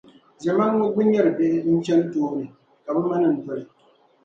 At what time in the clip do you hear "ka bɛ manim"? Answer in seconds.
2.83-3.35